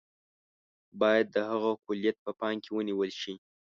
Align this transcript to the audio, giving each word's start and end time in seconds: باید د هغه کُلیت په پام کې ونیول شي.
باید 0.99 1.25
د 1.35 1.37
هغه 1.49 1.71
کُلیت 1.85 2.15
په 2.25 2.31
پام 2.39 2.53
کې 2.63 2.69
ونیول 2.73 3.11
شي. 3.21 3.33